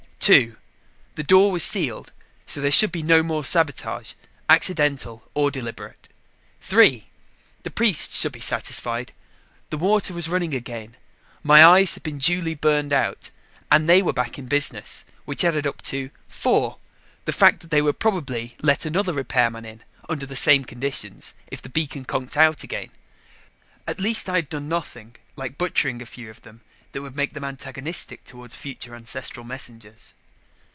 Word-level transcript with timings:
Two: 0.31 0.55
The 1.15 1.23
door 1.23 1.51
was 1.51 1.63
sealed, 1.63 2.11
so 2.45 2.61
there 2.61 2.69
should 2.69 2.91
be 2.91 3.01
no 3.01 3.23
more 3.23 3.43
sabotage, 3.43 4.13
accidental 4.47 5.27
or 5.33 5.49
deliberate. 5.49 6.09
Three: 6.61 7.07
The 7.63 7.71
priests 7.71 8.19
should 8.19 8.31
be 8.31 8.39
satisfied. 8.39 9.13
The 9.71 9.79
water 9.79 10.13
was 10.13 10.29
running 10.29 10.53
again, 10.53 10.95
my 11.41 11.65
eyes 11.65 11.95
had 11.95 12.03
been 12.03 12.19
duly 12.19 12.53
burned 12.53 12.93
out, 12.93 13.31
and 13.71 13.89
they 13.89 14.03
were 14.03 14.13
back 14.13 14.37
in 14.37 14.45
business. 14.45 15.05
Which 15.25 15.43
added 15.43 15.65
up 15.65 15.81
to 15.89 16.11
Four: 16.27 16.77
The 17.25 17.31
fact 17.33 17.61
that 17.61 17.71
they 17.71 17.81
would 17.81 17.97
probably 17.97 18.55
let 18.61 18.85
another 18.85 19.13
repairman 19.13 19.65
in, 19.65 19.81
under 20.07 20.27
the 20.27 20.35
same 20.35 20.65
conditions, 20.65 21.33
if 21.47 21.63
the 21.63 21.67
beacon 21.67 22.05
conked 22.05 22.37
out 22.37 22.61
again. 22.63 22.91
At 23.87 23.99
least 23.99 24.29
I 24.29 24.35
had 24.35 24.49
done 24.49 24.69
nothing, 24.69 25.15
like 25.35 25.57
butchering 25.57 25.99
a 25.99 26.05
few 26.05 26.29
of 26.29 26.43
them, 26.43 26.61
that 26.93 27.01
would 27.01 27.15
make 27.15 27.31
them 27.31 27.45
antagonistic 27.45 28.21
toward 28.25 28.51
future 28.51 28.93
ancestral 28.93 29.45
messengers. 29.45 30.13